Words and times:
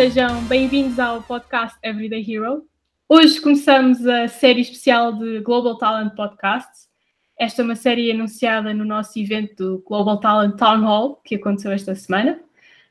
sejam 0.00 0.42
bem-vindos 0.44 0.98
ao 0.98 1.22
podcast 1.22 1.76
Everyday 1.82 2.24
Hero. 2.26 2.64
Hoje 3.06 3.38
começamos 3.38 4.06
a 4.06 4.28
série 4.28 4.62
especial 4.62 5.12
de 5.12 5.40
Global 5.40 5.76
Talent 5.76 6.14
Podcasts. 6.14 6.88
Esta 7.38 7.60
é 7.60 7.64
uma 7.66 7.76
série 7.76 8.10
anunciada 8.10 8.72
no 8.72 8.82
nosso 8.82 9.18
evento 9.18 9.56
do 9.56 9.84
Global 9.86 10.18
Talent 10.18 10.56
Town 10.56 10.80
Hall, 10.86 11.20
que 11.22 11.34
aconteceu 11.34 11.70
esta 11.70 11.94
semana. 11.94 12.40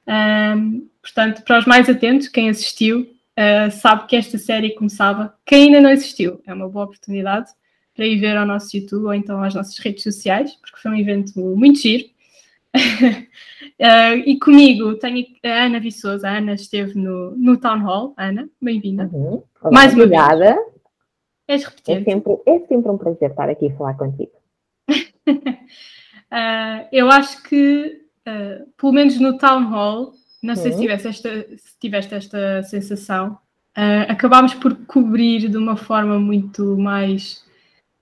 Um, 0.08 0.88
portanto, 1.02 1.42
para 1.42 1.58
os 1.58 1.66
mais 1.66 1.90
atentos, 1.90 2.28
quem 2.28 2.48
assistiu 2.48 3.00
uh, 3.02 3.72
sabe 3.72 4.06
que 4.06 4.16
esta 4.16 4.38
série 4.38 4.76
começava. 4.76 5.36
Quem 5.48 5.64
ainda 5.64 5.82
não 5.82 5.90
assistiu, 5.90 6.40
é 6.46 6.54
uma 6.54 6.70
boa 6.70 6.86
oportunidade 6.86 7.50
para 7.96 8.06
ir 8.06 8.20
ver 8.20 8.38
ao 8.38 8.46
nosso 8.46 8.78
YouTube 8.78 9.06
ou 9.06 9.14
então 9.16 9.42
às 9.42 9.56
nossas 9.56 9.80
redes 9.80 10.04
sociais, 10.04 10.54
porque 10.62 10.78
foi 10.80 10.92
um 10.92 10.96
evento 10.96 11.40
muito 11.40 11.80
giro. 11.80 12.06
Uh, 12.76 14.16
e 14.26 14.38
comigo 14.40 14.96
tenho 14.96 15.26
a 15.44 15.66
Ana 15.66 15.80
Viçosa. 15.80 16.30
A 16.30 16.38
Ana 16.38 16.54
esteve 16.54 16.98
no, 16.98 17.36
no 17.36 17.58
Town 17.58 17.80
Hall. 17.80 18.14
Ana, 18.18 18.50
bem-vinda. 18.62 19.10
Uhum. 19.12 19.44
Mais 19.72 19.94
uma 19.94 20.04
obrigada. 20.04 20.56
vez. 20.56 20.58
És 21.48 21.64
repetente. 21.64 22.02
É 22.02 22.14
sempre, 22.14 22.38
é 22.46 22.60
sempre 22.68 22.92
um 22.92 22.98
prazer 22.98 23.32
estar 23.32 23.50
aqui 23.50 23.68
a 23.68 23.76
falar 23.76 23.96
contigo. 23.96 24.32
uh, 24.90 26.88
eu 26.92 27.10
acho 27.10 27.42
que, 27.44 28.02
uh, 28.28 28.70
pelo 28.78 28.94
menos 28.94 29.20
no 29.20 29.38
Town 29.38 29.70
Hall, 29.70 30.14
não 30.44 30.56
sei 30.56 30.72
uhum. 30.72 30.78
se, 30.78 30.84
tiveste 30.84 31.08
esta, 31.08 31.30
se 31.58 31.80
tiveste 31.80 32.16
esta 32.16 32.64
sensação, 32.64 33.38
acabámos 34.08 34.54
por 34.54 34.76
cobrir 34.86 35.48
de 35.50 35.58
uma 35.58 35.78
forma 35.78 36.20
muito 36.20 36.78
mais 36.78 37.46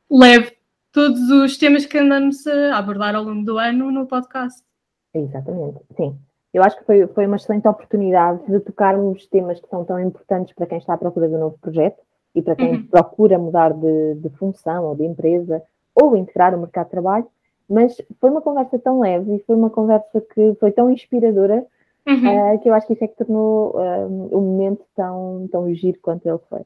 leve 0.10 0.58
todos 0.92 1.30
os 1.30 1.58
temas 1.58 1.86
que 1.86 1.98
andamos 1.98 2.48
a 2.48 2.78
abordar 2.78 3.16
ao 3.16 3.24
longo 3.24 3.46
do 3.46 3.60
ano 3.60 3.92
no 3.92 4.08
podcast. 4.08 4.67
Exatamente, 5.14 5.80
sim. 5.96 6.18
Eu 6.54 6.64
acho 6.64 6.78
que 6.78 6.86
foi, 6.86 7.08
foi 7.08 7.26
uma 7.28 7.36
excelente 7.36 7.68
oportunidade 7.68 8.46
de 8.48 8.60
tocarmos 8.60 9.28
temas 9.28 9.60
que 9.60 9.70
são 9.70 9.84
tão 9.86 10.00
importantes 10.00 10.54
para 10.56 10.66
quem 10.66 10.78
está 10.78 10.94
à 10.94 10.98
procura 10.98 11.28
de 11.28 11.36
um 11.36 11.40
novo 11.40 11.58
projeto 11.60 12.02
e 12.34 12.42
para 12.42 12.56
quem 12.56 12.72
uhum. 12.72 12.88
procura 12.88 13.38
mudar 13.38 13.74
de, 13.74 14.16
de, 14.16 14.30
função 14.38 14.86
ou 14.86 14.96
de 14.96 15.04
empresa 15.04 15.62
ou 15.94 16.16
integrar 16.16 16.56
o 16.56 16.60
mercado 16.60 16.86
de 16.86 16.92
trabalho, 16.92 17.28
mas 17.70 17.98
foi 18.20 18.30
uma 18.30 18.42
conversa 18.42 18.80
tão 18.80 19.00
leve 19.00 19.36
e 19.36 19.40
foi 19.40 19.56
uma 19.56 19.70
conversa 19.70 20.22
que 20.22 20.56
foi 20.60 20.72
tão 20.72 20.92
inspiradora 20.92 21.66
uhum. 22.08 22.54
uh, 22.56 22.60
que 22.60 22.70
eu 22.70 22.74
acho 22.74 22.88
que 22.88 22.94
isso 22.94 23.04
é 23.04 23.08
que 23.08 23.18
tornou 23.18 23.76
uh, 23.76 24.38
o 24.38 24.42
momento 24.42 24.86
tão, 24.96 25.48
tão 25.52 25.74
giro 25.74 26.00
quanto 26.02 26.28
ele 26.28 26.40
foi. 26.50 26.62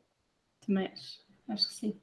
Também 0.66 0.88
acho, 0.88 1.20
acho 1.50 1.68
que 1.70 1.74
sim. 1.74 1.96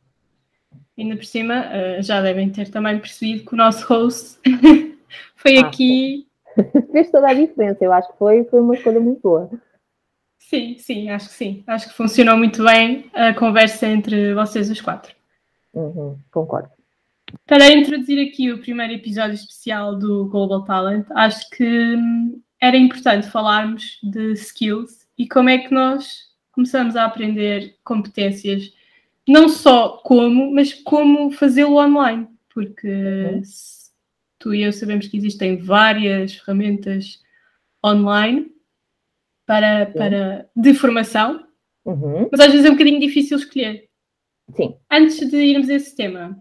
Ainda 0.98 1.17
por 1.17 1.25
cima, 1.25 1.64
uh, 1.69 2.02
já 2.02 2.20
devem 2.20 2.50
ter 2.50 2.70
também 2.70 2.98
percebido 2.98 3.45
que 3.45 3.55
o 3.55 3.56
nosso 3.56 3.86
host 3.86 4.41
foi 5.36 5.58
ah, 5.58 5.67
aqui. 5.67 6.27
Fez 6.92 7.11
toda 7.11 7.28
a 7.28 7.34
diferença, 7.34 7.84
eu 7.84 7.92
acho 7.92 8.11
que 8.12 8.19
foi, 8.19 8.45
foi 8.45 8.61
uma 8.61 8.75
escolha 8.75 9.01
muito 9.01 9.20
boa. 9.20 9.51
Sim, 10.39 10.77
sim, 10.78 11.11
acho 11.11 11.28
que 11.28 11.34
sim. 11.34 11.64
Acho 11.67 11.89
que 11.89 11.95
funcionou 11.95 12.37
muito 12.37 12.64
bem 12.64 13.11
a 13.12 13.34
conversa 13.34 13.87
entre 13.87 14.34
vocês 14.34 14.70
os 14.70 14.81
quatro. 14.81 15.14
Uhum, 15.75 16.17
concordo. 16.31 16.70
Para 17.47 17.70
introduzir 17.70 18.27
aqui 18.27 18.51
o 18.51 18.61
primeiro 18.61 18.95
episódio 18.95 19.34
especial 19.34 19.97
do 19.97 20.27
Global 20.27 20.64
Talent, 20.64 21.06
acho 21.11 21.48
que 21.51 21.95
hum, 21.97 22.41
era 22.61 22.77
importante 22.77 23.29
falarmos 23.29 23.98
de 24.03 24.33
skills 24.33 25.06
e 25.19 25.29
como 25.29 25.51
é 25.51 25.59
que 25.59 25.73
nós 25.73 26.29
começamos 26.53 26.97
a 26.97 27.05
aprender 27.05 27.77
competências 27.84 28.73
não 29.29 29.48
só 29.48 29.98
como, 29.98 30.51
mas 30.53 30.73
como 30.73 31.31
fazê-lo 31.31 31.77
online, 31.77 32.27
porque 32.53 32.89
uhum. 32.89 33.42
Tu 34.39 34.55
e 34.55 34.62
eu 34.62 34.72
sabemos 34.72 35.08
que 35.08 35.17
existem 35.17 35.56
várias 35.56 36.34
ferramentas 36.34 37.22
online 37.84 38.53
para, 39.47 39.86
para, 39.86 40.48
de 40.55 40.75
formação, 40.75 41.47
uhum. 41.84 42.28
mas 42.30 42.41
às 42.41 42.53
vezes 42.53 42.67
é 42.67 42.69
um 42.69 42.75
bocadinho 42.75 43.00
difícil 43.00 43.39
escolher. 43.39 43.89
Sim. 44.55 44.77
Antes 44.90 45.29
de 45.29 45.36
irmos 45.36 45.68
a 45.68 45.74
esse 45.74 45.95
tema, 45.96 46.39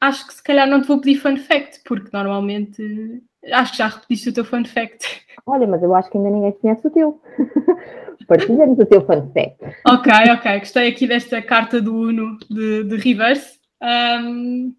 acho 0.00 0.26
que 0.26 0.34
se 0.34 0.42
calhar 0.42 0.68
não 0.68 0.80
te 0.80 0.88
vou 0.88 1.00
pedir 1.00 1.18
fun 1.18 1.36
fact, 1.36 1.80
porque 1.84 2.10
normalmente 2.12 3.22
acho 3.52 3.72
que 3.72 3.78
já 3.78 3.88
repetiste 3.88 4.28
o 4.28 4.32
teu 4.32 4.44
fun 4.44 4.64
fact. 4.64 5.24
Olha, 5.46 5.66
mas 5.66 5.82
eu 5.82 5.94
acho 5.94 6.10
que 6.10 6.16
ainda 6.16 6.30
ninguém 6.30 6.52
conhece 6.52 6.86
o 6.86 6.90
teu. 6.90 7.20
Partilha-nos 8.26 8.78
o 8.78 8.86
teu 8.86 9.04
fun 9.04 9.30
fact. 9.32 9.58
Ok, 9.86 10.12
ok. 10.32 10.58
Gostei 10.60 10.88
aqui 10.88 11.06
desta 11.06 11.42
carta 11.42 11.80
do 11.80 11.94
Uno 11.94 12.38
de, 12.48 12.84
de 12.84 12.96
reverse. 12.96 13.58
Um, 13.82 14.74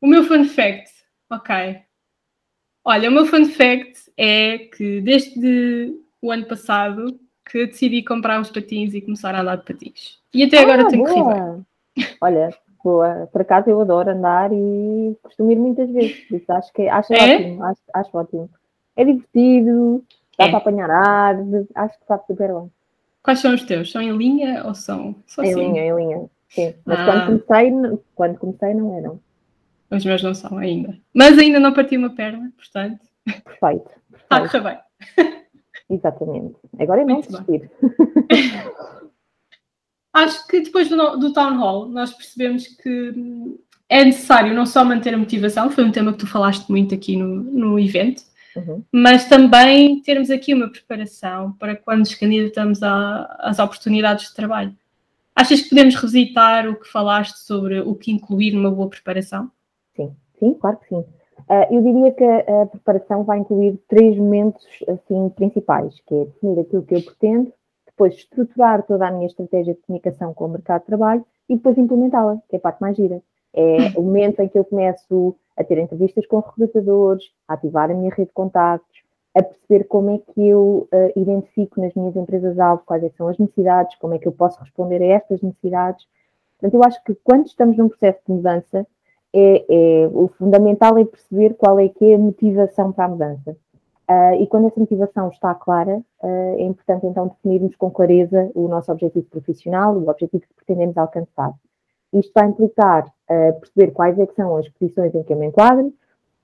o 0.00 0.06
meu 0.06 0.24
fun 0.24 0.44
fact, 0.44 0.90
ok. 1.32 1.80
Olha, 2.84 3.08
o 3.08 3.12
meu 3.12 3.26
fun 3.26 3.44
fact 3.46 4.10
é 4.16 4.58
que 4.58 5.00
desde 5.00 5.94
o 6.20 6.30
ano 6.30 6.46
passado 6.46 7.18
que 7.44 7.66
decidi 7.66 8.02
comprar 8.02 8.40
uns 8.40 8.50
patins 8.50 8.94
e 8.94 9.00
começar 9.00 9.34
a 9.34 9.40
andar 9.40 9.56
de 9.56 9.64
patins. 9.64 10.18
E 10.34 10.42
até 10.44 10.58
agora 10.58 10.82
ah, 10.82 10.88
tenho 10.88 11.04
boa. 11.04 11.14
corrido 11.14 11.66
Olha, 12.20 12.54
boa. 12.82 13.28
Por 13.32 13.40
acaso 13.42 13.70
eu 13.70 13.80
adoro 13.80 14.10
andar 14.10 14.50
e 14.52 15.16
costumo 15.22 15.52
ir 15.52 15.56
muitas 15.56 15.90
vezes. 15.90 16.24
Isso 16.30 16.52
acho 16.52 16.72
que 16.72 16.88
acho 16.88 17.12
é? 17.12 17.36
ótimo. 17.36 17.64
Acho, 17.64 17.80
acho 17.94 18.16
ótimo. 18.16 18.50
É 18.96 19.04
divertido, 19.04 20.04
Dá 20.38 20.46
é. 20.46 20.48
para 20.48 20.58
apanhar 20.58 20.90
ar, 20.90 21.36
acho 21.74 21.98
que 21.98 22.06
sabe 22.06 22.24
super 22.26 22.52
bem. 22.52 22.70
Quais 23.22 23.38
são 23.38 23.54
os 23.54 23.62
teus? 23.64 23.92
São 23.92 24.02
em 24.02 24.16
linha 24.16 24.64
ou 24.66 24.74
são 24.74 25.14
só 25.26 25.42
Em 25.42 25.50
assim? 25.50 25.60
linha, 25.60 25.84
em 25.86 25.94
linha, 25.94 26.30
sim. 26.48 26.74
Mas 26.84 26.98
ah. 26.98 27.04
quando, 27.04 27.44
comecei, 27.44 28.00
quando 28.14 28.38
comecei 28.38 28.74
não 28.74 28.98
eram. 28.98 29.20
Os 29.92 30.04
meus 30.04 30.22
não 30.22 30.34
são 30.34 30.58
ainda. 30.58 30.98
Mas 31.14 31.38
ainda 31.38 31.60
não 31.60 31.72
parti 31.72 31.96
uma 31.96 32.10
perna, 32.10 32.52
portanto. 32.56 33.00
Perfeito. 33.24 33.90
Está 34.14 34.36
a 34.36 34.48
correr 34.48 34.60
bem. 34.60 34.78
Exatamente. 35.90 36.56
Agora 36.78 37.02
é 37.02 37.04
não 37.04 37.20
desistir. 37.20 37.70
Acho 40.14 40.46
que 40.46 40.60
depois 40.60 40.88
do, 40.88 41.16
do 41.16 41.32
Town 41.32 41.56
Hall 41.58 41.88
nós 41.88 42.12
percebemos 42.12 42.66
que 42.66 43.14
é 43.88 44.04
necessário 44.04 44.54
não 44.54 44.66
só 44.66 44.84
manter 44.84 45.14
a 45.14 45.18
motivação, 45.18 45.70
foi 45.70 45.84
um 45.84 45.92
tema 45.92 46.12
que 46.12 46.18
tu 46.18 46.26
falaste 46.26 46.68
muito 46.68 46.94
aqui 46.94 47.16
no, 47.16 47.26
no 47.26 47.78
evento, 47.78 48.22
Uhum. 48.56 48.84
Mas 48.92 49.28
também 49.28 50.00
termos 50.02 50.30
aqui 50.30 50.52
uma 50.54 50.70
preparação 50.70 51.52
para 51.52 51.76
quando 51.76 52.00
nos 52.00 52.14
candidatamos 52.14 52.80
às 52.82 53.58
oportunidades 53.58 54.28
de 54.28 54.34
trabalho. 54.34 54.76
Achas 55.34 55.62
que 55.62 55.70
podemos 55.70 55.94
revisitar 55.94 56.68
o 56.68 56.78
que 56.78 56.88
falaste 56.88 57.38
sobre 57.38 57.80
o 57.80 57.94
que 57.94 58.12
incluir 58.12 58.52
numa 58.52 58.70
boa 58.70 58.90
preparação? 58.90 59.50
Sim, 59.94 60.14
sim, 60.38 60.54
claro 60.54 60.78
que 60.78 60.88
sim. 60.88 61.04
Uh, 61.48 61.74
eu 61.74 61.82
diria 61.82 62.12
que 62.12 62.24
a, 62.24 62.62
a, 62.62 62.66
preparação 62.66 63.24
vai 63.24 63.38
incluir 63.38 63.78
três 63.88 64.16
momentos 64.16 64.64
assim 64.88 65.28
principais, 65.30 66.00
que 66.06 66.14
é 66.14 66.24
definir 66.24 66.60
aquilo 66.60 66.82
que 66.82 66.94
eu 66.94 67.02
pretendo, 67.02 67.52
depois 67.86 68.14
estruturar 68.14 68.82
toda 68.84 69.06
a 69.06 69.10
minha 69.10 69.26
estratégia 69.26 69.74
de 69.74 69.80
comunicação 69.80 70.32
com 70.32 70.46
o 70.46 70.48
mercado 70.48 70.82
de 70.82 70.86
trabalho 70.86 71.24
e 71.48 71.56
depois 71.56 71.76
implementá-la, 71.76 72.38
que 72.48 72.56
é 72.56 72.58
a 72.58 72.60
parte 72.60 72.80
mais 72.80 72.96
gira. 72.96 73.22
É 73.54 73.98
o 73.98 74.02
momento 74.02 74.40
em 74.40 74.48
que 74.48 74.58
eu 74.58 74.64
começo 74.64 75.36
a 75.56 75.62
ter 75.62 75.78
entrevistas 75.78 76.24
com 76.26 76.40
recrutadores, 76.40 77.30
a 77.46 77.54
ativar 77.54 77.90
a 77.90 77.94
minha 77.94 78.10
rede 78.10 78.28
de 78.28 78.34
contactos, 78.34 79.02
a 79.34 79.42
perceber 79.42 79.84
como 79.84 80.10
é 80.10 80.18
que 80.18 80.48
eu 80.48 80.88
uh, 80.92 81.18
identifico 81.20 81.80
nas 81.80 81.94
minhas 81.94 82.16
empresas-alvo 82.16 82.82
quais 82.84 83.02
é 83.04 83.10
são 83.10 83.28
as 83.28 83.38
necessidades, 83.38 83.96
como 83.96 84.14
é 84.14 84.18
que 84.18 84.28
eu 84.28 84.32
posso 84.32 84.58
responder 84.60 85.02
a 85.02 85.06
estas 85.16 85.40
necessidades. 85.42 86.06
Portanto, 86.58 86.74
eu 86.74 86.84
acho 86.84 87.02
que 87.04 87.14
quando 87.22 87.46
estamos 87.46 87.76
num 87.76 87.88
processo 87.88 88.20
de 88.26 88.32
mudança, 88.32 88.86
é, 89.34 89.64
é, 89.68 90.08
o 90.08 90.28
fundamental 90.38 90.98
é 90.98 91.04
perceber 91.04 91.54
qual 91.54 91.78
é 91.78 91.88
que 91.88 92.04
é 92.04 92.14
a 92.14 92.18
motivação 92.18 92.92
para 92.92 93.06
a 93.06 93.08
mudança. 93.08 93.56
Uh, 94.10 94.34
e 94.42 94.46
quando 94.46 94.66
essa 94.66 94.80
motivação 94.80 95.28
está 95.28 95.54
clara, 95.54 96.02
uh, 96.22 96.56
é 96.58 96.62
importante 96.62 97.06
então 97.06 97.28
definirmos 97.28 97.74
com 97.76 97.90
clareza 97.90 98.50
o 98.54 98.68
nosso 98.68 98.92
objetivo 98.92 99.26
profissional, 99.30 99.96
o 99.96 100.08
objetivo 100.08 100.42
que 100.42 100.54
pretendemos 100.54 100.98
alcançar. 100.98 101.54
Isto 102.12 102.32
vai 102.34 102.48
implicar 102.48 103.06
uh, 103.06 103.60
perceber 103.60 103.92
quais 103.92 104.18
é 104.18 104.26
são 104.34 104.56
as 104.56 104.68
posições 104.68 105.14
em 105.14 105.22
que 105.22 105.32
eu 105.32 105.38
me 105.38 105.46
enquadro, 105.46 105.94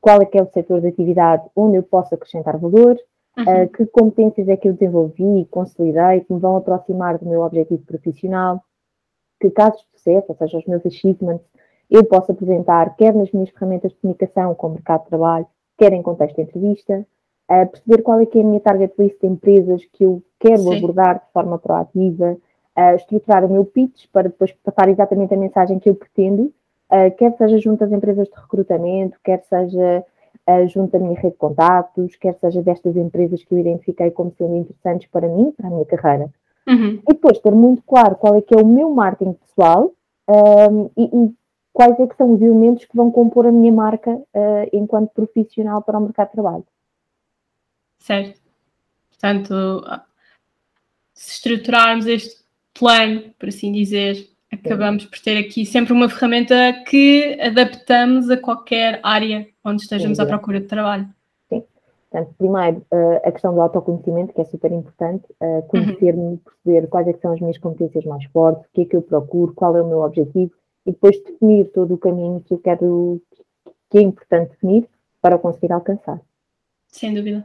qual 0.00 0.22
é 0.22 0.25
que 0.25 0.38
é 0.38 0.43
o 0.43 0.50
setor 0.50 0.81
de 0.81 0.87
atividade 0.87 1.44
onde 1.55 1.76
eu 1.76 1.82
posso 1.82 2.14
acrescentar 2.14 2.56
valor, 2.56 2.96
uhum. 3.37 3.64
uh, 3.64 3.69
que 3.69 3.84
competências 3.87 4.49
é 4.49 4.56
que 4.56 4.69
eu 4.69 4.73
desenvolvi, 4.73 5.46
consolidei, 5.50 6.20
que 6.20 6.32
me 6.32 6.41
vão 6.41 6.56
aproximar 6.56 7.19
do 7.19 7.26
meu 7.26 7.43
objetivo 7.43 7.82
profissional, 7.84 8.62
que 9.41 9.50
casos 9.50 9.81
de 9.81 9.99
sucesso, 9.99 10.26
ou 10.29 10.37
seja, 10.37 10.58
os 10.58 10.67
meus 10.67 10.87
achievements, 10.87 11.43
eu 11.90 12.05
posso 12.05 12.32
apresentar, 12.32 12.94
quer 12.96 13.14
nas 13.14 13.31
minhas 13.32 13.50
ferramentas 13.50 13.93
de 13.93 13.99
comunicação 13.99 14.55
com 14.55 14.69
o 14.69 14.70
mercado 14.70 15.05
de 15.05 15.08
trabalho, 15.08 15.46
quer 15.76 15.93
em 15.93 16.02
contexto 16.02 16.37
de 16.37 16.43
entrevista, 16.43 17.06
uh, 17.50 17.67
perceber 17.67 18.02
qual 18.02 18.20
é 18.20 18.26
que 18.26 18.38
é 18.38 18.43
a 18.43 18.44
minha 18.44 18.61
target 18.61 18.93
list 18.99 19.20
de 19.20 19.26
empresas 19.26 19.85
que 19.93 20.05
eu 20.05 20.23
quero 20.38 20.58
Sim. 20.58 20.76
abordar 20.76 21.20
de 21.20 21.32
forma 21.32 21.58
proativa, 21.58 22.37
uh, 22.76 22.94
estruturar 22.96 23.44
o 23.44 23.49
meu 23.49 23.64
pitch 23.64 24.06
para 24.12 24.29
depois 24.29 24.52
passar 24.52 24.88
exatamente 24.88 25.32
a 25.32 25.37
mensagem 25.37 25.79
que 25.79 25.88
eu 25.88 25.94
pretendo, 25.94 26.52
uh, 26.90 27.17
quer 27.17 27.32
seja 27.37 27.58
junto 27.58 27.85
às 27.85 27.93
empresas 27.93 28.29
de 28.29 28.34
recrutamento, 28.41 29.19
quer 29.25 29.43
seja 29.44 30.05
junto 30.69 30.96
à 30.96 30.99
minha 30.99 31.14
rede 31.14 31.32
de 31.32 31.37
contatos, 31.37 32.17
quer 32.17 32.34
seja 32.41 32.62
destas 32.62 32.96
empresas 32.96 33.44
que 33.44 33.55
eu 33.55 33.58
identifiquei 33.58 34.11
como 34.11 34.32
sendo 34.32 34.56
interessantes 34.56 35.06
para 35.08 35.29
mim, 35.29 35.52
para 35.55 35.67
a 35.67 35.70
minha 35.70 35.84
carreira. 35.84 36.31
Uhum. 36.67 37.00
E 37.06 37.12
depois 37.12 37.38
ter 37.38 37.52
muito 37.52 37.82
claro 37.82 38.17
qual 38.17 38.34
é 38.34 38.41
que 38.41 38.55
é 38.55 38.56
o 38.56 38.67
meu 38.67 38.88
marketing 38.88 39.34
pessoal 39.34 39.93
um, 40.26 40.91
e, 40.96 41.05
e, 41.05 41.34
quais 41.78 42.00
é 42.00 42.08
que 42.08 42.16
são 42.16 42.32
os 42.32 42.42
elementos 42.42 42.84
que 42.86 42.96
vão 42.96 43.08
compor 43.08 43.46
a 43.46 43.52
minha 43.52 43.72
marca 43.72 44.10
uh, 44.10 44.69
enquanto 44.72 45.12
profissional 45.12 45.80
para 45.80 45.96
o 45.96 46.00
mercado 46.00 46.26
de 46.26 46.32
trabalho. 46.32 46.66
Certo. 48.00 48.40
Portanto, 49.10 49.84
se 51.14 51.34
estruturarmos 51.34 52.08
este 52.08 52.42
plano, 52.75 53.32
por 53.38 53.48
assim 53.48 53.70
dizer, 53.70 54.28
acabamos 54.52 55.04
por 55.04 55.20
ter 55.20 55.38
aqui 55.38 55.64
sempre 55.64 55.92
uma 55.92 56.08
ferramenta 56.08 56.82
que 56.84 57.38
adaptamos 57.40 58.28
a 58.28 58.36
qualquer 58.36 58.98
área 59.04 59.46
onde 59.64 59.82
estejamos 59.82 60.19
Sim, 60.19 60.24
à 60.24 60.26
procura 60.26 60.58
de 60.58 60.66
trabalho. 60.66 61.08
Sim. 61.48 61.62
Portanto, 62.10 62.34
primeiro, 62.38 62.78
uh, 62.92 63.20
a 63.22 63.31
questão 63.31 63.54
do 63.54 63.60
autoconhecimento, 63.60 64.34
que 64.34 64.40
é 64.40 64.44
super 64.46 64.72
importante, 64.72 65.24
uh, 65.40 65.62
conhecer-me, 65.69 66.22
uhum. 66.22 66.38
perceber 66.38 66.88
quais 66.88 67.06
é 67.06 67.12
são 67.19 67.34
as 67.34 67.40
minhas 67.40 67.58
competências 67.58 68.04
mais 68.04 68.24
fortes, 68.32 68.66
o 68.66 68.69
que 68.74 68.81
é 68.81 68.84
que 68.84 68.96
eu 68.96 69.02
procuro, 69.02 69.52
qual 69.54 69.76
é 69.76 69.82
o 69.82 69.86
meu 69.86 70.00
objetivo, 70.00 70.57
e 70.88 70.93
depois 70.93 71.23
definir 71.23 71.67
todo 71.67 71.94
o 71.94 71.99
caminho 71.99 72.43
que 72.46 72.55
eu 72.55 72.58
quero, 72.58 73.23
que 73.90 73.99
é 73.99 74.00
importante 74.00 74.52
definir 74.52 74.88
para 75.20 75.38
conseguir 75.38 75.70
alcançar. 75.70 76.19
Sem 76.87 77.12
dúvida. 77.12 77.44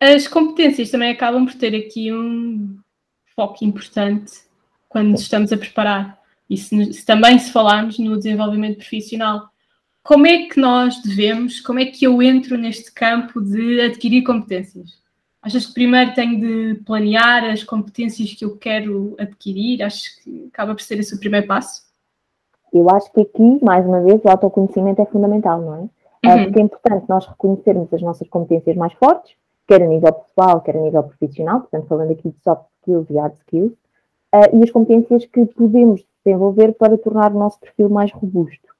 As 0.00 0.26
competências 0.26 0.90
também 0.90 1.12
acabam 1.12 1.46
por 1.46 1.54
ter 1.54 1.72
aqui 1.74 2.12
um 2.12 2.76
foco 3.36 3.64
importante 3.64 4.42
quando 4.88 5.10
nos 5.10 5.20
estamos 5.20 5.52
a 5.52 5.56
preparar. 5.56 6.20
E 6.50 6.56
se, 6.56 6.92
se, 6.92 7.06
também 7.06 7.38
se 7.38 7.52
falarmos 7.52 7.96
no 8.00 8.16
desenvolvimento 8.16 8.78
profissional, 8.78 9.48
como 10.02 10.26
é 10.26 10.46
que 10.48 10.58
nós 10.58 11.00
devemos, 11.00 11.60
como 11.60 11.78
é 11.78 11.86
que 11.86 12.04
eu 12.04 12.20
entro 12.20 12.58
neste 12.58 12.92
campo 12.92 13.40
de 13.40 13.80
adquirir 13.80 14.24
competências? 14.24 15.00
Achas 15.40 15.66
que 15.66 15.74
primeiro 15.74 16.12
tenho 16.12 16.40
de 16.40 16.80
planear 16.82 17.44
as 17.44 17.62
competências 17.62 18.34
que 18.34 18.44
eu 18.44 18.56
quero 18.56 19.14
adquirir? 19.16 19.82
Acho 19.82 20.22
que 20.22 20.23
acaba 20.54 20.74
por 20.74 20.82
ser 20.82 20.98
esse 21.00 21.14
o 21.14 21.18
primeiro 21.18 21.46
passo? 21.48 21.82
Eu 22.72 22.88
acho 22.90 23.12
que 23.12 23.20
aqui, 23.20 23.58
mais 23.62 23.84
uma 23.84 24.00
vez, 24.00 24.20
o 24.24 24.28
autoconhecimento 24.28 25.02
é 25.02 25.06
fundamental, 25.06 25.60
não 25.60 25.74
é? 25.74 26.28
é 26.28 26.34
uhum. 26.34 26.44
Porque 26.44 26.58
é 26.60 26.62
importante 26.62 27.08
nós 27.08 27.26
reconhecermos 27.26 27.92
as 27.92 28.02
nossas 28.02 28.28
competências 28.28 28.76
mais 28.76 28.92
fortes, 28.94 29.36
quer 29.66 29.82
a 29.82 29.86
nível 29.86 30.12
pessoal, 30.12 30.60
quer 30.60 30.76
a 30.76 30.80
nível 30.80 31.02
profissional, 31.02 31.60
portanto, 31.60 31.86
falando 31.86 32.12
aqui 32.12 32.30
de 32.30 32.40
soft 32.42 32.64
skills 32.80 33.10
e 33.10 33.14
hard 33.14 33.34
skills, 33.34 33.72
uh, 33.72 34.56
e 34.56 34.62
as 34.62 34.70
competências 34.70 35.26
que 35.26 35.44
podemos 35.46 36.04
desenvolver 36.24 36.72
para 36.74 36.96
tornar 36.98 37.32
o 37.32 37.38
nosso 37.38 37.60
perfil 37.60 37.88
mais 37.88 38.12
robusto. 38.12 38.74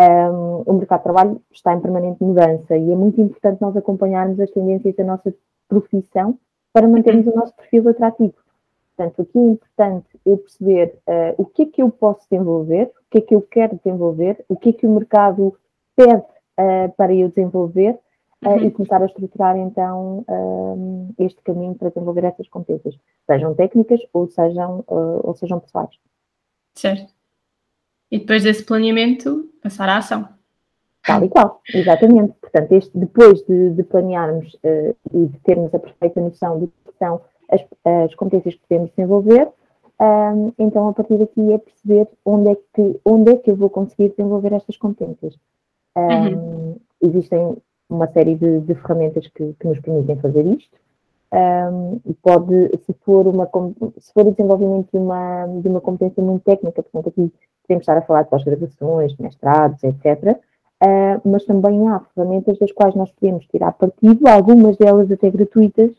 Um, 0.00 0.62
o 0.64 0.72
mercado 0.74 1.00
de 1.00 1.04
trabalho 1.04 1.42
está 1.50 1.74
em 1.74 1.80
permanente 1.80 2.22
mudança 2.22 2.76
e 2.76 2.92
é 2.92 2.94
muito 2.94 3.20
importante 3.20 3.60
nós 3.60 3.76
acompanharmos 3.76 4.38
as 4.38 4.50
tendências 4.50 4.94
da 4.94 5.02
nossa 5.02 5.34
profissão 5.68 6.38
para 6.72 6.86
mantermos 6.86 7.26
o 7.26 7.34
nosso 7.34 7.52
perfil 7.56 7.88
atrativo. 7.88 8.34
Portanto, 8.98 9.22
aqui 9.22 9.38
é 9.38 9.42
importante 9.42 10.08
eu 10.26 10.38
perceber 10.38 10.98
uh, 11.06 11.40
o 11.40 11.44
que 11.44 11.62
é 11.62 11.66
que 11.66 11.82
eu 11.82 11.88
posso 11.88 12.26
desenvolver, 12.28 12.86
o 12.86 13.10
que 13.12 13.18
é 13.18 13.20
que 13.20 13.34
eu 13.34 13.42
quero 13.42 13.76
desenvolver, 13.76 14.44
o 14.48 14.56
que 14.56 14.70
é 14.70 14.72
que 14.72 14.86
o 14.88 14.90
mercado 14.90 15.56
pede 15.94 16.16
uh, 16.16 16.92
para 16.96 17.14
eu 17.14 17.28
desenvolver 17.28 17.96
uhum. 18.44 18.56
e 18.56 18.70
começar 18.72 19.00
a 19.00 19.06
estruturar 19.06 19.56
então 19.56 20.24
este 21.16 21.40
caminho 21.42 21.76
para 21.76 21.90
desenvolver 21.90 22.24
essas 22.24 22.48
competências, 22.48 22.98
sejam 23.24 23.54
técnicas 23.54 24.00
ou 24.12 24.28
sejam, 24.28 24.80
uh, 24.88 25.20
ou 25.22 25.34
sejam 25.36 25.60
pessoais. 25.60 25.96
Certo. 26.74 27.12
E 28.10 28.18
depois 28.18 28.42
desse 28.42 28.64
planeamento, 28.64 29.48
passar 29.62 29.88
à 29.88 29.98
ação. 29.98 30.28
Tal 31.06 31.24
e 31.24 31.28
qual, 31.28 31.60
exatamente. 31.72 32.34
Portanto, 32.40 32.72
este, 32.72 32.98
depois 32.98 33.44
de, 33.46 33.70
de 33.70 33.82
planearmos 33.84 34.54
uh, 34.54 34.96
e 35.14 35.26
de 35.26 35.38
termos 35.44 35.72
a 35.72 35.78
perfeita 35.78 36.20
noção 36.20 36.58
de 36.58 36.66
que 36.66 36.98
são 36.98 37.20
as, 37.50 37.64
as 37.84 38.14
competências 38.14 38.54
que 38.54 38.66
podemos 38.68 38.90
desenvolver, 38.90 39.48
um, 40.00 40.52
então 40.58 40.88
a 40.88 40.92
partir 40.92 41.18
daqui 41.18 41.52
é 41.52 41.58
perceber 41.58 42.08
onde 42.24 42.52
é, 42.52 42.56
que, 42.72 43.00
onde 43.04 43.32
é 43.32 43.36
que 43.36 43.50
eu 43.50 43.56
vou 43.56 43.68
conseguir 43.68 44.10
desenvolver 44.10 44.52
estas 44.52 44.76
competências. 44.76 45.36
Um, 45.96 46.28
uhum. 46.28 46.76
Existem 47.02 47.56
uma 47.90 48.06
série 48.08 48.36
de, 48.36 48.60
de 48.60 48.74
ferramentas 48.76 49.26
que, 49.28 49.54
que, 49.58 49.66
nos 49.66 49.80
permitem 49.80 50.16
fazer 50.16 50.46
isto. 50.46 50.76
Um, 51.32 52.00
pode, 52.22 52.70
se 52.84 52.92
for, 53.04 53.26
uma, 53.26 53.48
se 53.98 54.12
for 54.12 54.26
o 54.26 54.30
desenvolvimento 54.30 54.88
de 54.92 54.98
uma, 54.98 55.46
de 55.46 55.68
uma 55.68 55.80
competência 55.80 56.22
muito 56.22 56.44
técnica, 56.44 56.82
portanto, 56.82 57.08
aqui 57.08 57.32
podemos 57.62 57.82
estar 57.82 57.98
a 57.98 58.02
falar 58.02 58.22
de 58.22 58.30
pós-graduações, 58.30 59.16
mestrados, 59.16 59.82
etc. 59.82 60.06
Uh, 60.24 60.40
ah, 60.80 61.20
mas 61.24 61.44
também 61.44 61.88
há 61.88 62.00
ferramentas 62.14 62.58
das 62.58 62.70
quais 62.70 62.94
nós 62.94 63.10
podemos 63.10 63.44
tirar 63.46 63.72
partido, 63.72 64.26
algumas 64.28 64.76
delas 64.76 65.10
até 65.10 65.28
gratuitas, 65.28 65.90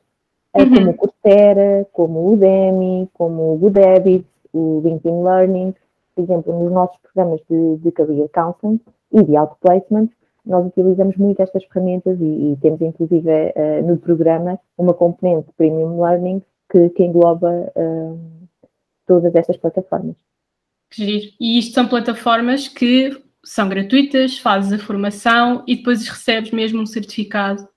uhum. 0.56 0.76
como 0.76 0.90
o 0.90 0.94
Coursera, 0.96 1.88
como 1.94 2.20
o 2.20 2.34
Udemy, 2.34 3.10
como 3.14 3.54
o 3.54 3.58
Good 3.58 4.26
o 4.52 4.82
LinkedIn 4.84 5.24
Learning, 5.24 5.76
por 6.16 6.24
exemplo, 6.24 6.60
nos 6.60 6.72
nossos 6.72 6.98
programas 7.02 7.40
de, 7.50 7.78
de 7.78 7.92
Career 7.92 8.30
Counseling 8.30 8.80
e 9.12 9.24
de 9.24 9.36
Outplacement, 9.38 10.10
nós 10.46 10.66
utilizamos 10.66 11.16
muito 11.18 11.42
estas 11.42 11.64
ferramentas 11.66 12.20
e, 12.20 12.24
e 12.24 12.58
temos 12.62 12.82
inclusive 12.82 13.30
uh, 13.30 13.88
no 13.88 13.98
programa 13.98 14.60
uma 14.78 14.94
componente 14.94 15.48
Premium 15.56 16.02
Learning 16.02 16.42
que, 16.72 16.90
que 16.90 17.04
engloba 17.04 17.72
uh, 17.76 18.20
todas 19.06 19.34
estas 19.36 19.58
plataformas. 19.58 20.16
E 21.40 21.60
isto 21.60 21.76
são 21.76 21.88
plataformas 21.88 22.68
que 22.68 23.16
são 23.44 23.70
gratuitas, 23.70 24.40
fazes 24.40 24.74
a 24.74 24.84
formação 24.84 25.64
e 25.68 25.76
depois 25.76 26.08
recebes 26.08 26.52
mesmo 26.52 26.82
um 26.82 26.86
certificado. 26.86 27.68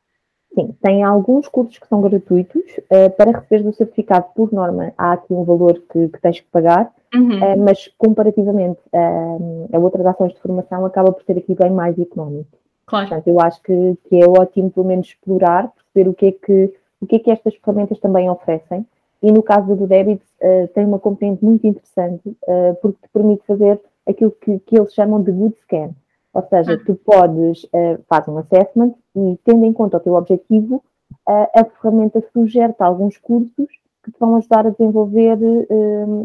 Sim, 0.55 0.75
tem 0.83 1.03
alguns 1.03 1.49
cursos 1.49 1.79
que 1.79 1.89
são 1.89 2.01
gratuitos. 2.03 2.63
Uh, 2.91 3.11
para 3.17 3.39
receber 3.39 3.67
o 3.67 3.73
certificado, 3.73 4.27
por 4.35 4.53
norma, 4.53 4.93
há 4.99 5.13
aqui 5.13 5.33
um 5.33 5.45
valor 5.45 5.83
que, 5.91 6.09
que 6.09 6.21
tens 6.21 6.41
que 6.41 6.47
pagar, 6.53 6.93
uhum. 7.15 7.39
uh, 7.39 7.59
mas 7.59 7.89
comparativamente 7.97 8.81
uh, 8.93 9.69
a 9.73 9.79
outras 9.79 10.05
ações 10.05 10.35
de 10.35 10.41
formação, 10.41 10.85
acaba 10.85 11.11
por 11.11 11.23
ser 11.25 11.39
aqui 11.39 11.55
bem 11.55 11.71
mais 11.71 11.99
económico. 11.99 12.51
Claro. 12.85 13.09
Portanto, 13.09 13.29
eu 13.29 13.41
acho 13.41 13.63
que, 13.63 13.97
que 14.09 14.23
é 14.23 14.29
ótimo, 14.29 14.71
pelo 14.71 14.87
menos, 14.87 15.07
explorar, 15.07 15.73
perceber 15.73 16.11
o 16.11 16.15
que 16.15 16.27
é 16.27 16.33
que, 16.33 16.75
o 17.01 17.07
que, 17.07 17.17
é 17.17 17.19
que 17.19 17.31
estas 17.31 17.55
ferramentas 17.57 17.99
também 17.99 18.29
oferecem. 18.29 18.87
E 19.23 19.33
no 19.33 19.43
caso 19.43 19.75
do 19.77 19.87
débito, 19.87 20.25
tem 20.75 20.85
uma 20.85 20.99
componente 20.99 21.45
muito 21.45 21.65
interessante, 21.65 22.37
porque 22.83 22.99
te 23.07 23.09
permite 23.13 23.47
fazer 23.47 23.81
aquilo 24.05 24.33
que, 24.33 24.59
que 24.59 24.77
eles 24.77 24.93
chamam 24.93 25.23
de 25.23 25.31
good 25.31 25.55
scan. 25.63 25.91
Ou 26.35 26.43
seja, 26.49 26.75
ah. 26.75 26.85
tu 26.85 26.95
podes 26.95 27.65
uh, 27.65 28.03
fazer 28.09 28.31
um 28.31 28.39
assessment 28.39 28.95
e, 29.15 29.39
tendo 29.45 29.65
em 29.65 29.73
conta 29.73 29.99
o 29.99 30.01
teu 30.01 30.15
objetivo, 30.15 30.83
a 31.27 31.65
ferramenta 31.65 32.25
sugere-te 32.33 32.83
alguns 32.83 33.17
cursos 33.19 33.69
que 34.03 34.11
te 34.11 34.19
vão 34.19 34.35
ajudar 34.37 34.67
a 34.67 34.71
desenvolver 34.71 35.39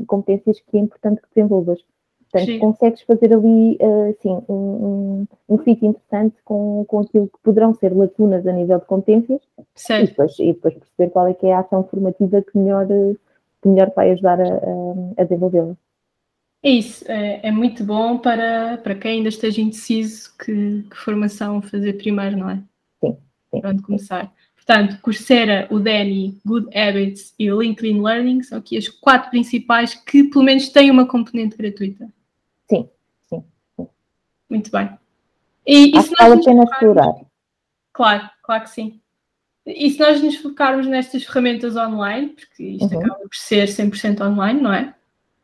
competências 0.07 0.59
que 0.59 0.77
é 0.77 0.80
importante 0.80 1.21
que 1.21 1.27
desenvolvas. 1.36 1.83
Portanto, 2.31 2.51
Sim. 2.51 2.59
consegues 2.59 3.01
fazer 3.04 3.33
ali, 3.33 3.77
assim, 4.09 4.38
um, 4.50 4.54
um, 4.54 5.27
um 5.50 5.57
fit 5.59 5.86
interessante 5.86 6.36
com, 6.44 6.83
com 6.86 7.00
aquilo 7.00 7.27
que 7.27 7.39
poderão 7.44 7.74
ser 7.74 7.95
lacunas 7.95 8.45
a 8.45 8.51
nível 8.51 8.80
de 8.80 8.86
competências 8.86 9.42
e 10.03 10.08
depois, 10.08 10.39
e 10.39 10.53
depois, 10.53 10.74
perceber 10.74 11.12
qual 11.12 11.27
é 11.27 11.34
que 11.34 11.46
é 11.46 11.53
a 11.53 11.60
ação 11.60 11.84
formativa 11.84 12.41
que 12.41 12.58
melhor, 12.58 12.88
que 12.88 13.70
melhor 13.70 13.91
vai 13.96 14.12
ajudar 14.12 14.41
a, 14.41 14.48
a, 14.48 15.22
a 15.22 15.24
desenvolvê-la. 15.24 15.75
É 16.67 16.69
isso, 16.69 17.05
é, 17.09 17.39
é, 17.43 17.50
muito 17.50 17.81
bom 17.81 18.17
para, 18.17 18.77
para 18.79 18.93
quem 18.93 19.19
ainda 19.19 19.29
esteja 19.29 19.62
indeciso 19.62 20.36
que, 20.38 20.83
que 20.83 20.97
formação 20.97 21.62
fazer 21.62 21.93
primeiro, 21.93 22.36
não 22.36 22.50
é? 22.50 22.62
Sim. 23.00 23.17
sim 23.50 23.62
para 23.62 23.69
onde 23.69 23.81
começar. 23.81 24.33
Portanto, 24.53 25.00
Coursera, 25.01 25.65
Udemy, 25.71 26.41
Good 26.45 26.77
Habits 26.77 27.33
e 27.39 27.50
LinkedIn 27.50 28.01
Learning 28.01 28.43
são 28.43 28.57
aqui 28.57 28.75
as 28.75 28.89
quatro 28.89 29.29
principais 29.29 29.95
que 29.95 30.25
pelo 30.25 30.43
menos 30.43 30.67
têm 30.67 30.91
uma 30.91 31.07
componente 31.07 31.55
gratuita. 31.55 32.09
Sim, 32.69 32.89
sim. 33.29 33.43
sim. 33.77 33.88
Muito 34.50 34.69
bem. 34.69 34.89
E, 35.65 35.93
que 35.93 36.15
vale 36.19 36.33
a 36.33 36.43
pena 36.43 36.63
explorar. 36.65 37.13
Claro, 37.93 38.29
claro 38.43 38.63
que 38.63 38.71
sim. 38.71 39.00
E 39.65 39.89
se 39.89 40.01
nós 40.01 40.21
nos 40.21 40.36
focarmos 40.36 40.86
nestas 40.86 41.24
ferramentas 41.24 41.77
online, 41.77 42.27
porque 42.27 42.62
isto 42.62 42.93
uhum. 42.93 43.00
acaba 43.00 43.19
por 43.19 43.36
ser 43.36 43.69
100% 43.69 44.19
online, 44.19 44.59
não 44.59 44.74
é? 44.74 44.93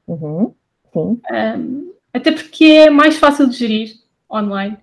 Uhum. 0.06 0.54
Sim. 0.94 1.20
Um, 1.32 1.94
até 2.14 2.32
porque 2.32 2.66
é 2.66 2.90
mais 2.90 3.18
fácil 3.18 3.50
de 3.50 3.58
gerir 3.58 3.96
online. 4.32 4.78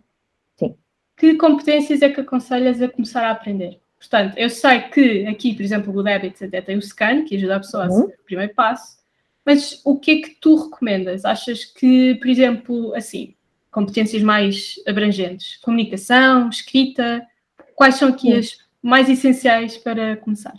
Sim. 0.56 0.74
Que 1.16 1.36
competências 1.36 2.02
é 2.02 2.10
que 2.10 2.20
aconselhas 2.20 2.82
a 2.82 2.88
começar 2.88 3.24
a 3.24 3.30
aprender? 3.30 3.80
Portanto, 3.98 4.36
eu 4.36 4.50
sei 4.50 4.80
que 4.80 5.26
aqui, 5.26 5.54
por 5.54 5.62
exemplo, 5.62 5.94
o 5.94 6.08
Habits 6.08 6.42
até 6.42 6.60
tem 6.60 6.76
o 6.76 6.82
scan, 6.82 7.24
que 7.24 7.36
ajuda 7.36 7.56
a 7.56 7.60
pessoa 7.60 7.86
uhum. 7.86 8.04
a 8.04 8.06
ser 8.08 8.14
o 8.14 8.24
primeiro 8.24 8.54
passo. 8.54 8.98
Mas 9.44 9.80
o 9.84 9.98
que 9.98 10.10
é 10.10 10.20
que 10.22 10.36
tu 10.40 10.56
recomendas? 10.56 11.24
Achas 11.24 11.64
que, 11.64 12.14
por 12.16 12.28
exemplo, 12.28 12.94
assim, 12.94 13.34
competências 13.70 14.22
mais 14.22 14.76
abrangentes? 14.86 15.56
Comunicação, 15.58 16.48
escrita? 16.48 17.26
Quais 17.74 17.96
são 17.96 18.08
aqui 18.08 18.32
Sim. 18.32 18.38
as 18.38 18.58
mais 18.82 19.08
essenciais 19.08 19.76
para 19.76 20.16
começar? 20.16 20.54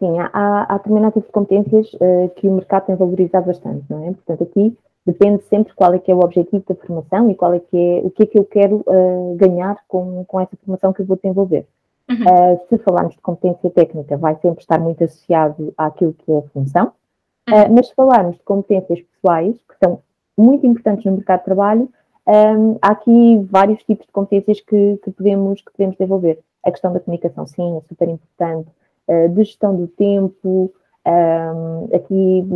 Sim, 0.00 0.18
há, 0.18 0.66
há 0.68 0.78
determinados 0.78 1.14
tipos 1.14 1.28
de 1.28 1.32
competências 1.32 1.92
uh, 1.94 2.28
que 2.34 2.48
o 2.48 2.52
mercado 2.52 2.86
tem 2.86 2.96
valorizado 2.96 3.46
bastante, 3.46 3.84
não 3.88 4.02
é? 4.04 4.12
Portanto, 4.12 4.42
aqui 4.42 4.76
depende 5.06 5.44
sempre 5.44 5.72
qual 5.74 5.94
é 5.94 5.98
que 5.98 6.10
é 6.10 6.14
o 6.14 6.20
objetivo 6.20 6.64
da 6.68 6.74
formação 6.74 7.30
e 7.30 7.34
qual 7.34 7.54
é 7.54 7.60
que 7.60 7.76
é, 7.76 8.00
o 8.04 8.10
que 8.10 8.22
é 8.24 8.26
que 8.26 8.38
eu 8.38 8.44
quero 8.44 8.82
uh, 8.86 9.36
ganhar 9.36 9.76
com, 9.86 10.24
com 10.24 10.40
essa 10.40 10.56
formação 10.64 10.92
que 10.92 11.02
eu 11.02 11.06
vou 11.06 11.16
desenvolver. 11.16 11.66
Uhum. 12.08 12.16
Uh, 12.16 12.60
se 12.68 12.78
falarmos 12.78 13.14
de 13.14 13.20
competência 13.20 13.70
técnica, 13.70 14.16
vai 14.16 14.34
sempre 14.42 14.60
estar 14.60 14.80
muito 14.80 15.04
associado 15.04 15.72
àquilo 15.76 16.12
que 16.14 16.32
é 16.32 16.38
a 16.38 16.42
função, 16.42 16.92
Uh, 17.50 17.72
mas 17.74 17.88
se 17.88 17.94
falarmos 17.94 18.36
de 18.36 18.42
competências 18.44 19.00
pessoais, 19.00 19.56
que 19.56 19.74
são 19.82 20.00
muito 20.36 20.66
importantes 20.66 21.04
no 21.04 21.12
mercado 21.12 21.40
de 21.40 21.44
trabalho, 21.46 21.88
um, 22.26 22.78
há 22.80 22.92
aqui 22.92 23.44
vários 23.50 23.82
tipos 23.82 24.06
de 24.06 24.12
competências 24.12 24.60
que, 24.60 24.98
que, 25.02 25.10
podemos, 25.10 25.60
que 25.60 25.72
podemos 25.72 25.96
desenvolver. 25.96 26.38
A 26.64 26.70
questão 26.70 26.92
da 26.92 27.00
comunicação, 27.00 27.46
sim, 27.46 27.76
é 27.76 27.80
super 27.88 28.08
importante. 28.08 28.68
De 29.28 29.44
gestão 29.44 29.76
do 29.76 29.88
tempo, 29.88 30.72
um, 31.06 31.88
aqui 31.94 32.46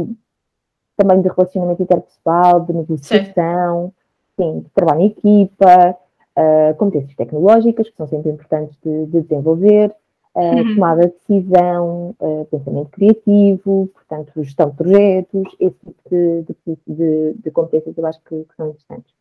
também 0.96 1.20
de 1.20 1.28
relacionamento 1.28 1.82
interpessoal, 1.82 2.60
de 2.60 2.72
negociação, 2.72 3.92
sim, 4.36 4.60
de 4.60 4.68
trabalho 4.70 5.00
em 5.00 5.06
equipa, 5.06 5.96
uh, 6.38 6.74
competências 6.76 7.16
tecnológicas, 7.16 7.88
que 7.88 7.96
são 7.96 8.06
sempre 8.06 8.30
importantes 8.30 8.76
de, 8.84 9.06
de 9.06 9.22
desenvolver, 9.22 9.94
uh, 10.34 10.40
uhum. 10.40 10.74
tomada 10.74 11.06
de 11.08 11.14
decisão, 11.28 12.16
pensamento 12.50 12.90
criativo, 12.90 13.90
portanto, 13.92 14.32
gestão 14.36 14.70
de 14.70 14.76
projetos, 14.76 15.56
esse 15.58 15.78
tipo 15.78 16.10
de, 16.10 16.42
de, 16.42 16.78
de, 16.86 17.34
de 17.42 17.50
competências 17.50 17.96
eu 17.96 18.06
acho 18.06 18.20
que, 18.20 18.44
que, 18.44 18.54
são 18.56 18.68
interessantes. 18.68 19.12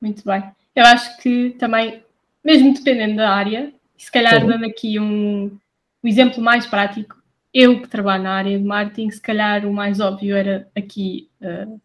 Muito 0.00 0.24
bem. 0.24 0.42
Eu 0.74 0.84
acho 0.84 1.16
que 1.18 1.50
também, 1.58 2.02
mesmo 2.44 2.74
dependendo 2.74 3.16
da 3.16 3.30
área, 3.30 3.72
se 3.96 4.10
calhar 4.10 4.40
Sim. 4.40 4.46
dando 4.48 4.66
aqui 4.66 4.98
um, 4.98 5.56
um 6.02 6.08
exemplo 6.08 6.42
mais 6.42 6.66
prático, 6.66 7.16
eu 7.52 7.80
que 7.80 7.88
trabalho 7.88 8.24
na 8.24 8.32
área 8.32 8.58
de 8.58 8.64
marketing, 8.64 9.10
se 9.10 9.20
calhar 9.20 9.66
o 9.66 9.72
mais 9.72 10.00
óbvio 10.00 10.36
era 10.36 10.68
aqui, 10.74 11.28
uh, 11.40 11.80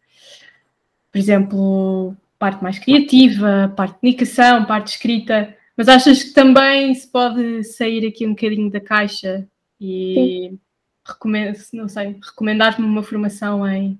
por 1.11 1.17
exemplo, 1.17 2.15
parte 2.39 2.63
mais 2.63 2.79
criativa, 2.79 3.73
parte 3.75 3.93
de 3.93 3.99
comunicação, 3.99 4.65
parte 4.65 4.85
de 4.85 4.89
escrita, 4.91 5.55
mas 5.75 5.89
achas 5.89 6.23
que 6.23 6.33
também 6.33 6.93
se 6.93 7.07
pode 7.07 7.63
sair 7.63 8.07
aqui 8.07 8.25
um 8.25 8.31
bocadinho 8.31 8.71
da 8.71 8.79
caixa 8.79 9.47
e 9.79 10.57
recomend, 11.05 11.57
não 11.73 11.87
sei, 11.87 12.17
recomendar-me 12.21 12.85
uma 12.85 13.03
formação 13.03 13.67
em 13.67 13.99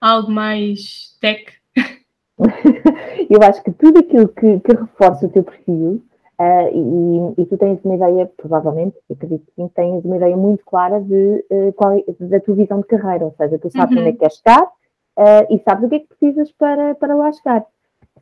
algo 0.00 0.30
mais 0.30 1.16
tech? 1.20 1.52
Eu 3.28 3.42
acho 3.42 3.62
que 3.62 3.70
tudo 3.72 3.98
aquilo 3.98 4.28
que, 4.28 4.60
que 4.60 4.72
reforça 4.72 5.26
o 5.26 5.28
teu 5.30 5.44
perfil 5.44 6.02
Uh, 6.40 7.34
e, 7.36 7.42
e, 7.42 7.44
tu 7.44 7.58
tens 7.58 7.84
uma 7.84 7.96
ideia, 7.96 8.24
provavelmente, 8.34 8.96
acredito 9.10 9.44
que 9.44 9.52
sim, 9.56 9.68
tens 9.74 10.02
uma 10.06 10.16
ideia 10.16 10.34
muito 10.38 10.64
clara 10.64 10.98
de, 10.98 11.44
uh, 11.50 11.70
qual 11.74 11.92
é, 11.92 12.02
da 12.18 12.40
tua 12.40 12.54
visão 12.54 12.80
de 12.80 12.86
carreira, 12.86 13.26
ou 13.26 13.34
seja, 13.36 13.58
tu 13.58 13.70
sabes 13.70 13.94
uhum. 13.94 14.00
onde 14.00 14.08
é 14.08 14.12
que 14.12 14.20
queres 14.20 14.36
chegar 14.36 14.62
uh, 14.62 15.46
e 15.50 15.58
sabes 15.58 15.84
o 15.84 15.88
que 15.90 15.96
é 15.96 15.98
que 15.98 16.08
precisas 16.08 16.50
para, 16.52 16.94
para 16.94 17.14
lá 17.14 17.30
chegar. 17.30 17.66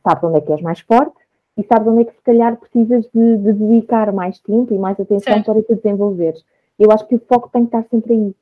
Sabes 0.05 0.21
onde 0.21 0.37
é 0.37 0.41
que 0.41 0.51
és 0.51 0.61
mais 0.61 0.81
forte 0.81 1.15
e 1.55 1.63
sabes 1.63 1.87
onde 1.87 2.01
é 2.01 2.05
que 2.05 2.13
se 2.13 2.21
calhar 2.21 2.57
precisas 2.57 3.09
de, 3.13 3.37
de 3.37 3.53
dedicar 3.53 4.11
mais 4.11 4.37
tempo 4.41 4.73
e 4.73 4.77
mais 4.77 4.99
atenção 4.99 5.35
Sim. 5.35 5.43
para 5.43 5.63
te 5.63 5.75
desenvolveres. 5.75 6.43
Eu 6.77 6.91
acho 6.91 7.07
que 7.07 7.15
o 7.15 7.19
foco 7.19 7.49
tem 7.53 7.65
que 7.65 7.77
estar 7.77 7.89
sempre 7.89 8.13
aí. 8.15 8.35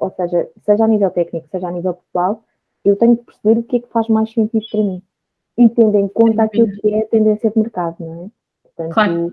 ou 0.00 0.10
seja, 0.12 0.48
seja 0.64 0.84
a 0.84 0.88
nível 0.88 1.10
técnico, 1.10 1.48
seja 1.50 1.66
a 1.66 1.72
nível 1.72 1.94
pessoal, 1.94 2.44
eu 2.84 2.94
tenho 2.94 3.16
que 3.16 3.24
perceber 3.24 3.58
o 3.58 3.62
que 3.64 3.76
é 3.78 3.80
que 3.80 3.88
faz 3.88 4.06
mais 4.06 4.32
sentido 4.32 4.64
para 4.70 4.80
mim. 4.80 5.02
E 5.58 5.68
tendo 5.68 5.96
em 5.96 6.06
conta 6.06 6.44
aquilo 6.44 6.70
que 6.80 6.94
é 6.94 7.00
a 7.00 7.06
tendência 7.06 7.50
de 7.50 7.58
mercado, 7.58 7.96
não 7.98 8.24
é? 8.26 8.39
Portanto, 8.88 8.94
claro. 8.94 9.32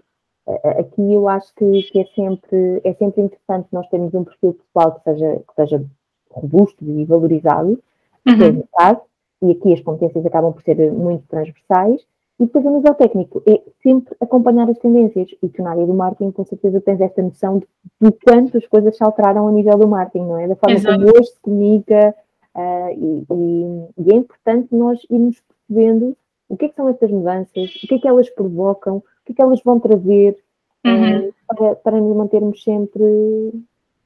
aqui 0.79 1.13
eu 1.13 1.27
acho 1.27 1.53
que, 1.55 1.83
que, 1.83 1.99
é, 1.99 2.05
sempre, 2.15 2.81
é 2.83 2.93
sempre 2.93 3.21
interessante 3.21 3.67
nós 3.71 3.87
termos 3.89 4.13
um 4.13 4.23
perfil 4.23 4.53
pessoal 4.53 4.93
que 4.93 5.03
seja, 5.03 5.35
que 5.47 5.55
seja 5.55 5.85
robusto 6.31 6.83
e 6.83 7.05
valorizado, 7.05 7.79
uhum. 8.27 8.37
que 8.37 8.43
é 8.43 8.49
o 8.49 8.67
caso, 8.73 9.01
e 9.41 9.51
aqui 9.51 9.73
as 9.73 9.81
competências 9.81 10.25
acabam 10.25 10.53
por 10.53 10.61
ser 10.63 10.91
muito 10.91 11.27
transversais, 11.27 12.01
e 12.39 12.45
depois 12.45 12.65
a 12.67 12.69
nível 12.69 12.93
técnico 12.93 13.41
é 13.47 13.61
sempre 13.81 14.15
acompanhar 14.21 14.69
as 14.69 14.77
tendências, 14.77 15.29
e 15.41 15.49
tu 15.49 15.63
na 15.63 15.71
área 15.71 15.85
do 15.85 15.93
marketing 15.93 16.31
com 16.31 16.45
certeza 16.45 16.81
tens 16.81 17.01
esta 17.01 17.21
noção 17.21 17.59
de, 17.59 17.67
de 18.01 18.11
quanto 18.23 18.57
as 18.57 18.67
coisas 18.67 18.95
se 18.95 19.03
alteraram 19.03 19.47
a 19.47 19.51
nível 19.51 19.77
do 19.77 19.87
marketing, 19.87 20.25
não 20.25 20.37
é? 20.37 20.47
Da 20.47 20.55
forma 20.55 20.75
Exato. 20.75 20.99
como 20.99 21.17
hoje 21.17 21.31
se 21.31 21.39
comunica, 21.41 22.15
uh, 22.55 22.89
e, 22.91 23.25
e, 23.31 24.05
e, 24.05 24.11
é 24.11 24.15
importante 24.15 24.67
nós 24.75 24.99
irmos 25.09 25.41
percebendo 25.41 26.15
o 26.49 26.55
que 26.55 26.65
é 26.65 26.69
que 26.69 26.75
são 26.75 26.87
estas 26.87 27.11
mudanças, 27.11 27.75
o 27.83 27.87
que 27.87 27.95
é 27.95 27.99
que 27.99 28.07
elas 28.07 28.29
provocam, 28.29 29.03
que, 29.27 29.33
é 29.33 29.35
que 29.35 29.41
elas 29.41 29.61
vão 29.63 29.79
trazer 29.79 30.37
uhum. 30.85 31.19
uh, 31.19 31.33
para, 31.47 31.75
para 31.75 31.99
nos 31.99 32.15
mantermos 32.15 32.63
sempre 32.63 33.03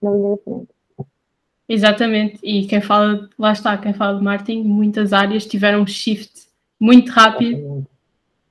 na 0.02 0.12
linha 0.12 0.32
da 0.32 0.38
frente. 0.38 0.70
Exatamente, 1.70 2.40
e 2.44 2.66
quem 2.66 2.82
fala, 2.82 3.30
lá 3.40 3.54
está, 3.54 3.78
quem 3.78 3.94
fala 3.94 4.18
de 4.18 4.24
marketing, 4.24 4.64
muitas 4.64 5.14
áreas 5.14 5.46
tiveram 5.46 5.82
um 5.82 5.88
shift 5.88 6.50
muito 6.78 7.12
rápido 7.12 7.58
exatamente. 7.58 7.88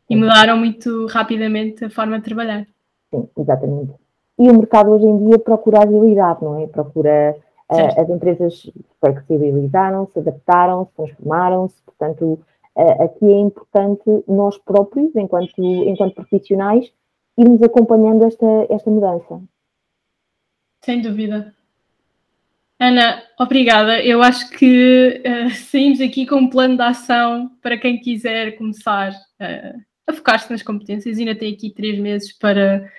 e 0.09 0.17
mudaram 0.17 0.57
muito 0.57 1.07
rapidamente 1.07 1.85
a 1.85 1.91
forma 1.91 2.19
de 2.19 2.25
trabalhar. 2.25 2.67
Sim, 3.11 3.29
exatamente. 3.37 3.93
E 4.39 4.49
o 4.49 4.55
mercado 4.55 4.91
hoje 4.91 5.05
em 5.05 5.29
dia 5.29 5.39
procura 5.39 5.83
agilidade, 5.83 6.43
não 6.43 6.63
é? 6.63 6.67
Procura 6.67 7.37
uh, 7.71 8.01
as 8.01 8.09
empresas 8.09 8.71
flexibilizaram, 8.99 10.09
se 10.13 10.19
adaptaram, 10.19 10.87
se 10.87 10.93
transformaram-se, 10.95 11.77
portanto, 11.85 12.41
aqui 12.77 13.25
é 13.25 13.39
importante 13.39 14.05
nós 14.27 14.57
próprios, 14.59 15.15
enquanto, 15.15 15.59
enquanto 15.59 16.15
profissionais, 16.15 16.93
irmos 17.37 17.63
acompanhando 17.63 18.25
esta, 18.25 18.47
esta 18.71 18.91
mudança. 18.91 19.43
Sem 20.85 21.03
dúvida. 21.03 21.55
Ana, 22.79 23.23
obrigada. 23.39 24.03
Eu 24.03 24.23
acho 24.23 24.51
que 24.51 25.23
uh, 25.27 25.51
saímos 25.51 26.01
aqui 26.01 26.25
com 26.27 26.37
um 26.37 26.49
plano 26.49 26.77
de 26.77 26.83
ação 26.83 27.51
para 27.61 27.77
quem 27.77 28.01
quiser 28.01 28.57
começar 28.57 29.11
uh, 29.13 29.81
a 30.07 30.13
focar-se 30.15 30.51
nas 30.51 30.63
competências. 30.63 31.19
Ainda 31.19 31.35
tem 31.35 31.53
aqui 31.53 31.71
três 31.71 31.99
meses 31.99 32.33
para 32.33 32.91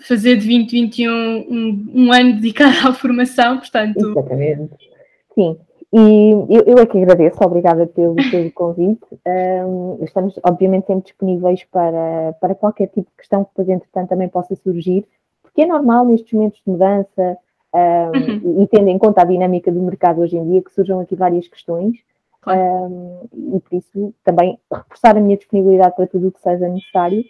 fazer 0.00 0.36
de 0.36 0.46
2021 0.46 1.10
um, 1.10 1.92
um 1.92 2.12
ano 2.12 2.34
dedicado 2.34 2.76
à 2.88 2.94
formação, 2.94 3.58
portanto. 3.58 4.10
Exatamente. 4.10 4.90
Sim, 5.34 5.58
e 5.98 6.30
eu, 6.50 6.62
eu 6.66 6.78
é 6.78 6.84
que 6.84 6.98
agradeço, 6.98 7.38
obrigada 7.42 7.86
pelo, 7.86 8.16
pelo 8.30 8.52
convite. 8.52 9.06
Um, 9.26 10.04
estamos, 10.04 10.38
obviamente, 10.46 10.88
sempre 10.88 11.04
disponíveis 11.04 11.64
para, 11.64 12.34
para 12.38 12.54
qualquer 12.54 12.88
tipo 12.88 13.08
de 13.10 13.16
questão 13.16 13.44
que 13.44 13.50
depois, 13.50 13.68
entretanto, 13.70 14.10
também 14.10 14.28
possa 14.28 14.54
surgir, 14.56 15.06
porque 15.42 15.62
é 15.62 15.66
normal 15.66 16.04
nestes 16.04 16.30
momentos 16.34 16.60
de 16.62 16.70
mudança 16.70 17.38
um, 17.74 17.78
uhum. 17.78 18.62
e, 18.62 18.66
tendo 18.66 18.88
em 18.88 18.98
conta 18.98 19.22
a 19.22 19.24
dinâmica 19.24 19.72
do 19.72 19.80
mercado 19.80 20.20
hoje 20.20 20.36
em 20.36 20.46
dia, 20.46 20.60
que 20.60 20.70
surjam 20.70 21.00
aqui 21.00 21.16
várias 21.16 21.48
questões. 21.48 21.96
Claro. 22.42 22.60
Um, 22.60 23.56
e 23.56 23.60
por 23.60 23.78
isso 23.78 24.14
também 24.22 24.58
reforçar 24.70 25.16
a 25.16 25.20
minha 25.20 25.38
disponibilidade 25.38 25.96
para 25.96 26.06
tudo 26.06 26.28
o 26.28 26.32
que 26.32 26.42
seja 26.42 26.68
necessário. 26.68 27.24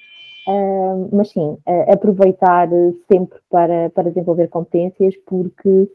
mas 1.12 1.30
sim, 1.30 1.56
aproveitar 1.88 2.68
sempre 3.06 3.38
para, 3.49 3.90
para 3.90 4.11
desenvolver 4.11 4.49
competências, 4.49 5.14
porque 5.25 5.88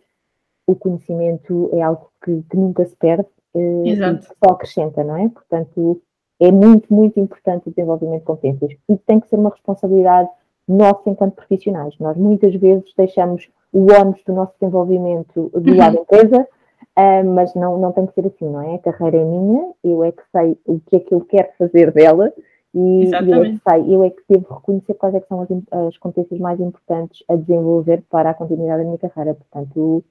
o 0.71 0.75
conhecimento 0.75 1.69
é 1.73 1.81
algo 1.81 2.09
que, 2.23 2.43
que 2.49 2.57
nunca 2.57 2.85
se 2.85 2.95
perde 2.95 3.27
uh, 3.53 3.85
e 3.85 3.95
só 3.95 4.53
acrescenta, 4.53 5.03
não 5.03 5.17
é? 5.17 5.29
Portanto, 5.29 6.01
é 6.39 6.51
muito, 6.51 6.93
muito 6.93 7.19
importante 7.19 7.67
o 7.67 7.71
desenvolvimento 7.71 8.21
de 8.21 8.25
competências 8.25 8.71
e 8.89 8.97
tem 8.97 9.19
que 9.19 9.29
ser 9.29 9.37
uma 9.37 9.49
responsabilidade 9.49 10.29
nossa 10.67 11.09
enquanto 11.09 11.35
profissionais. 11.35 11.95
Nós 11.99 12.17
muitas 12.17 12.55
vezes 12.55 12.91
deixamos 12.97 13.49
o 13.71 13.91
ónus 13.91 14.21
do 14.25 14.33
nosso 14.33 14.53
desenvolvimento 14.59 15.51
do 15.53 15.71
uhum. 15.71 15.77
lado 15.77 15.95
da 15.95 16.01
empresa, 16.01 16.41
uh, 16.41 17.25
mas 17.25 17.53
não, 17.53 17.77
não 17.77 17.91
tem 17.91 18.05
que 18.05 18.13
ser 18.13 18.25
assim, 18.25 18.49
não 18.49 18.61
é? 18.61 18.75
A 18.75 18.79
carreira 18.79 19.17
é 19.17 19.23
minha, 19.23 19.71
eu 19.83 20.03
é 20.03 20.11
que 20.11 20.23
sei 20.31 20.57
o 20.65 20.79
que 20.79 20.95
é 20.95 20.99
que 20.99 21.13
eu 21.13 21.21
quero 21.21 21.49
fazer 21.57 21.91
dela 21.91 22.33
e, 22.73 23.11
eu 23.11 23.43
é 23.43 23.51
que 23.51 23.61
sei, 23.69 23.95
eu 23.95 24.03
é 24.03 24.09
que 24.09 24.23
devo 24.29 24.53
reconhecer 24.53 24.93
quais 24.93 25.13
é 25.13 25.19
que 25.19 25.27
são 25.27 25.41
as, 25.41 25.49
as 25.87 25.97
competências 25.97 26.39
mais 26.39 26.59
importantes 26.59 27.23
a 27.27 27.35
desenvolver 27.35 28.03
para 28.09 28.29
a 28.29 28.33
continuidade 28.33 28.79
da 28.79 28.85
minha 28.85 28.97
carreira. 28.97 29.35
Portanto, 29.35 30.03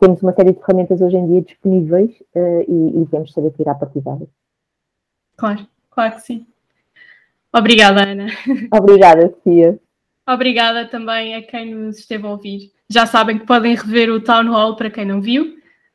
temos 0.00 0.22
uma 0.22 0.32
série 0.32 0.52
de 0.52 0.60
ferramentas 0.60 1.00
hoje 1.00 1.16
em 1.16 1.26
dia 1.26 1.42
disponíveis 1.42 2.10
uh, 2.34 2.64
e, 2.66 3.02
e 3.02 3.06
temos 3.06 3.32
saber 3.32 3.52
tirar 3.52 3.74
partido 3.74 4.02
delas. 4.02 4.28
Claro, 5.36 5.66
claro 5.90 6.14
que 6.16 6.22
sim. 6.22 6.46
Obrigada, 7.52 8.02
Ana. 8.02 8.26
Obrigada, 8.72 9.28
Sofia. 9.28 9.78
Obrigada 10.26 10.86
também 10.86 11.34
a 11.34 11.42
quem 11.42 11.74
nos 11.74 11.98
esteve 11.98 12.26
a 12.26 12.30
ouvir. 12.30 12.72
Já 12.88 13.06
sabem 13.06 13.38
que 13.38 13.46
podem 13.46 13.74
rever 13.74 14.10
o 14.10 14.20
Town 14.20 14.50
Hall 14.50 14.76
para 14.76 14.90
quem 14.90 15.04
não 15.04 15.20
viu 15.20 15.44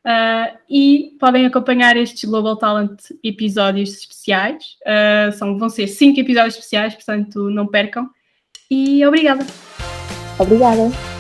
uh, 0.05 0.57
e 0.69 1.15
podem 1.19 1.45
acompanhar 1.45 1.97
estes 1.97 2.29
Global 2.29 2.57
Talent 2.57 2.99
episódios 3.23 3.97
especiais. 3.97 4.77
Uh, 4.85 5.31
são, 5.33 5.57
vão 5.57 5.69
ser 5.69 5.87
cinco 5.87 6.19
episódios 6.19 6.55
especiais, 6.55 6.93
portanto 6.93 7.49
não 7.49 7.67
percam. 7.67 8.09
E 8.69 9.05
obrigada. 9.05 9.45
Obrigada. 10.39 11.14